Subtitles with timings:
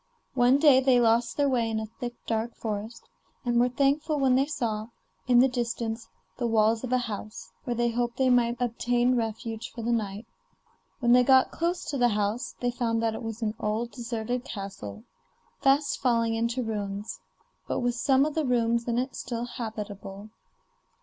[0.33, 3.03] One day they lost their way in a thick, dark forest,
[3.45, 4.87] and were thankful when they saw,
[5.27, 6.07] in the distance,
[6.39, 10.25] the walls of a house, where they hoped they might obtain refuge for the night.
[11.01, 14.43] When they got close to the house they found that it was an old deserted
[14.43, 15.03] castle,
[15.59, 17.19] fast falling into ruins,
[17.67, 20.31] but with some of the rooms in it still habitable.